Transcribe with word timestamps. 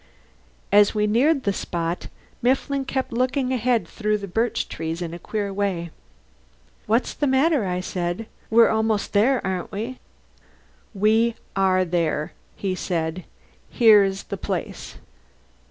As 0.71 0.95
we 0.95 1.05
neared 1.05 1.43
the 1.43 1.53
spot 1.53 2.07
Mifflin 2.41 2.85
kept 2.85 3.13
looking 3.13 3.53
ahead 3.53 3.87
through 3.87 4.17
the 4.17 4.27
birch 4.27 4.67
trees 4.67 4.99
in 4.99 5.13
a 5.13 5.19
queer 5.19 5.53
way. 5.53 5.91
"What's 6.87 7.13
the 7.13 7.27
matter?" 7.27 7.65
I 7.67 7.81
said. 7.81 8.25
"We're 8.49 8.69
almost 8.69 9.13
there, 9.13 9.45
aren't 9.45 9.71
we?" 9.71 9.99
"We 10.95 11.35
are 11.55 11.85
there," 11.85 12.33
he 12.55 12.73
said. 12.73 13.25
"Here's 13.69 14.23
the 14.23 14.37
place." 14.37 14.95